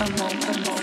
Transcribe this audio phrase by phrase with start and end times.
[0.00, 0.79] someone, on.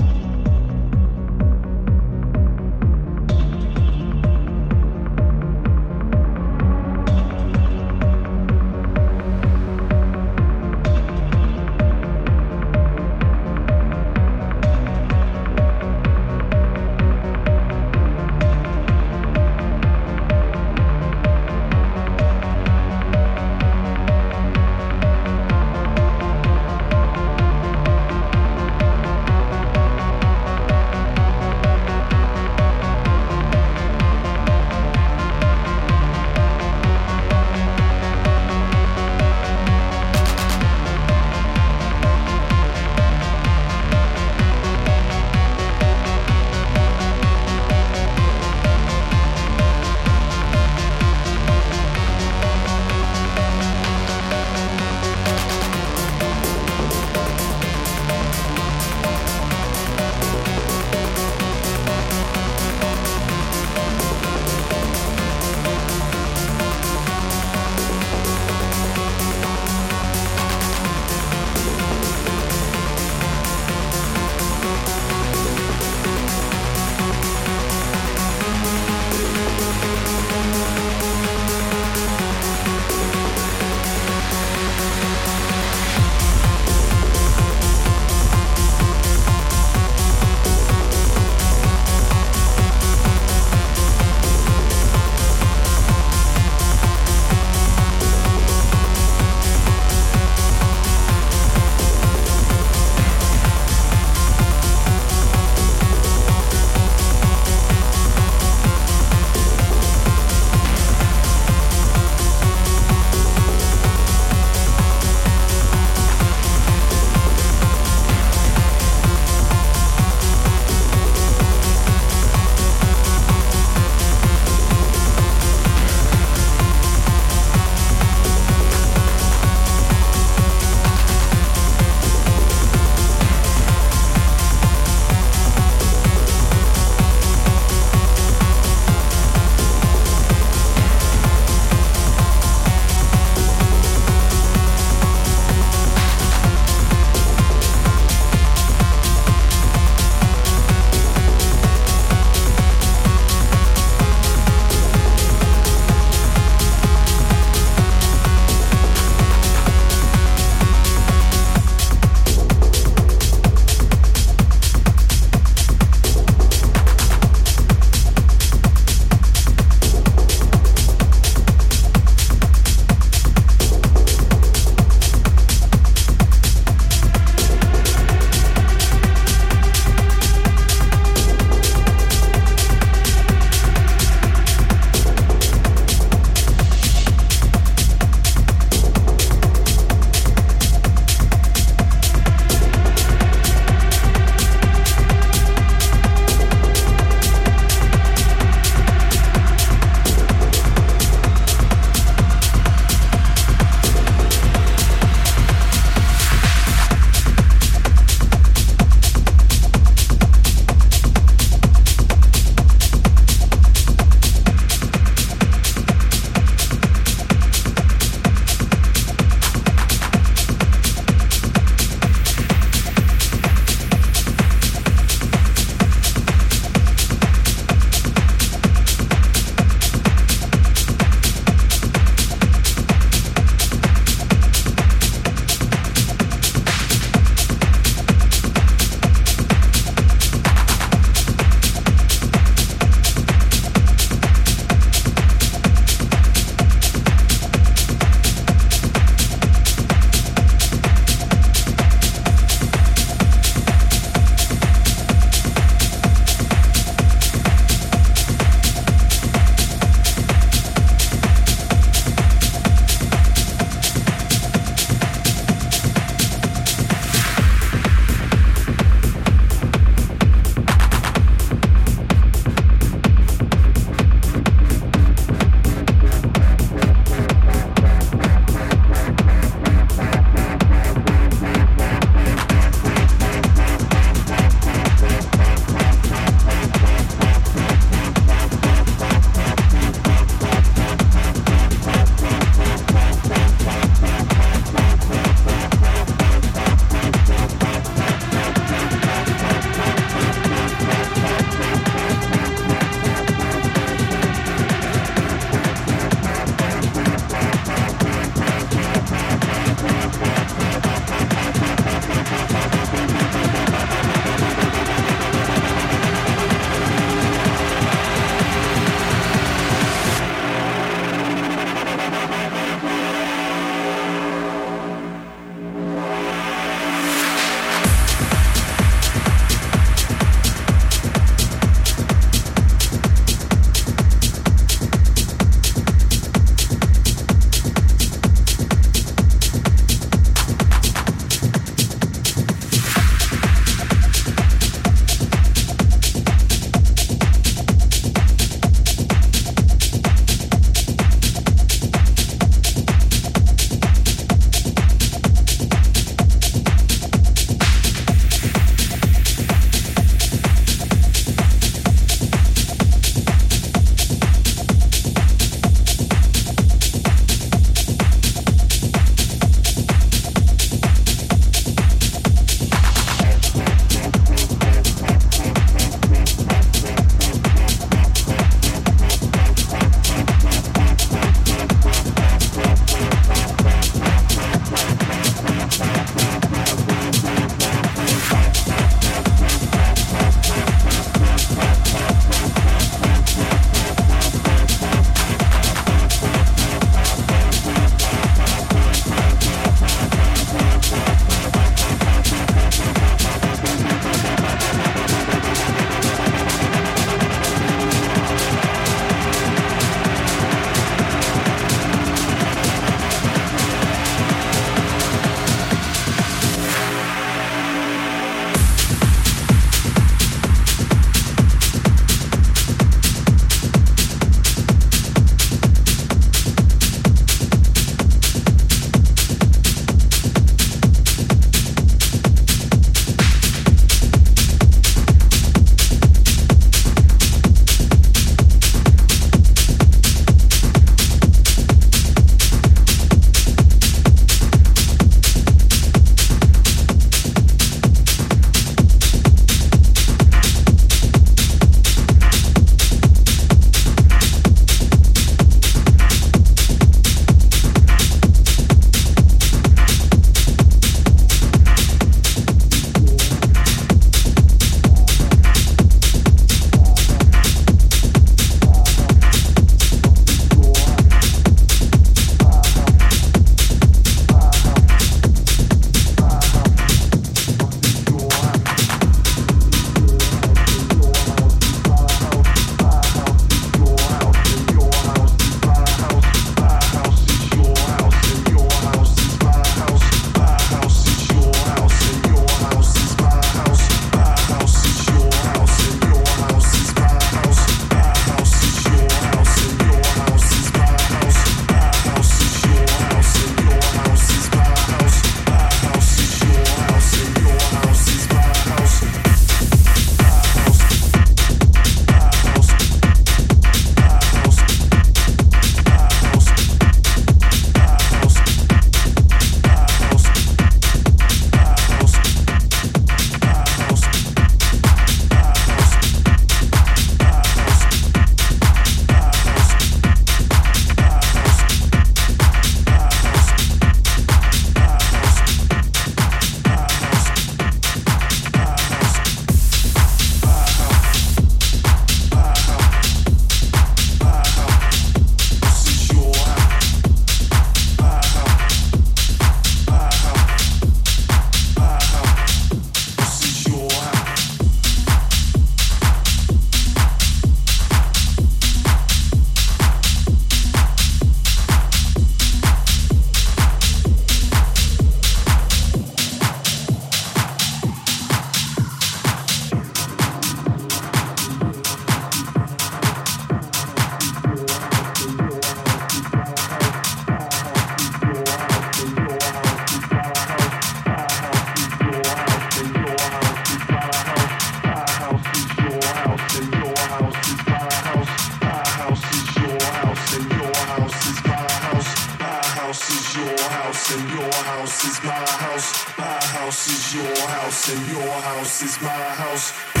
[596.71, 600.00] house is your house and your house is my house.